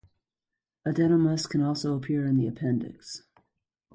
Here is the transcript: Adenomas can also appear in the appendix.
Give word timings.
Adenomas 0.83 1.47
can 1.47 1.61
also 1.61 1.95
appear 1.95 2.25
in 2.25 2.35
the 2.37 2.47
appendix. 2.47 3.21